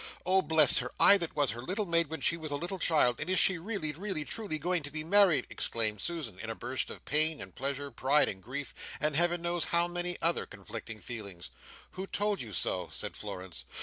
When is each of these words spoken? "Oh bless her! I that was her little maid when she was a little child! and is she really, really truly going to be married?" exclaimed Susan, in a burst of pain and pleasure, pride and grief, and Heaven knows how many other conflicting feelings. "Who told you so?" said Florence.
"Oh 0.25 0.41
bless 0.41 0.79
her! 0.79 0.91
I 0.99 1.19
that 1.19 1.35
was 1.35 1.51
her 1.51 1.61
little 1.61 1.85
maid 1.85 2.07
when 2.07 2.21
she 2.21 2.35
was 2.35 2.51
a 2.51 2.55
little 2.55 2.79
child! 2.79 3.19
and 3.19 3.29
is 3.29 3.37
she 3.37 3.59
really, 3.59 3.91
really 3.91 4.25
truly 4.25 4.57
going 4.57 4.81
to 4.81 4.89
be 4.91 5.03
married?" 5.03 5.45
exclaimed 5.47 6.01
Susan, 6.01 6.39
in 6.39 6.49
a 6.49 6.55
burst 6.55 6.89
of 6.89 7.05
pain 7.05 7.39
and 7.39 7.53
pleasure, 7.53 7.91
pride 7.91 8.27
and 8.27 8.41
grief, 8.41 8.73
and 8.99 9.15
Heaven 9.15 9.43
knows 9.43 9.65
how 9.65 9.87
many 9.87 10.17
other 10.19 10.47
conflicting 10.47 11.01
feelings. 11.01 11.51
"Who 11.91 12.07
told 12.07 12.41
you 12.41 12.51
so?" 12.51 12.89
said 12.91 13.15
Florence. 13.15 13.63